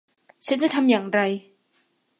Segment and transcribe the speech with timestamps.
[0.45, 1.19] ฉันจะทำอย่างไร